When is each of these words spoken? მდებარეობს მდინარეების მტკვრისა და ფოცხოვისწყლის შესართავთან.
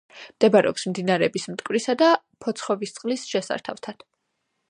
მდებარეობს 0.19 0.85
მდინარეების 0.93 1.45
მტკვრისა 1.51 1.95
და 2.01 2.09
ფოცხოვისწყლის 2.45 3.27
შესართავთან. 3.35 4.01